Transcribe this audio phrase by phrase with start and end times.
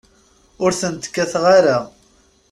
[0.63, 1.77] Ur tent-kkateɣ ara.